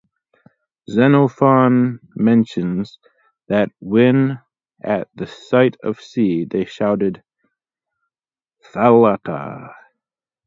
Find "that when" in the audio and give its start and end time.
3.49-4.39